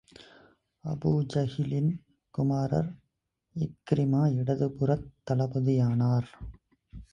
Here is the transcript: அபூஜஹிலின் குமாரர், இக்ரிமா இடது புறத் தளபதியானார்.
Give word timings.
அபூஜஹிலின் 0.83 1.91
குமாரர், 2.31 2.89
இக்ரிமா 3.55 4.23
இடது 4.35 4.69
புறத் 4.71 5.07
தளபதியானார். 5.23 6.29